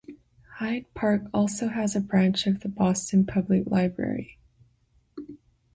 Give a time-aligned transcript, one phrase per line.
[0.55, 4.39] Hyde Park also has a branch of the Boston Public Library.